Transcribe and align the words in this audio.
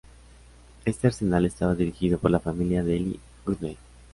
Este 0.83 1.05
arsenal 1.05 1.45
estaba 1.45 1.75
dirigido 1.75 2.17
por 2.17 2.31
la 2.31 2.39
familia 2.39 2.83
de 2.83 2.95
Eli 2.95 3.19
Whitney. 3.45 3.77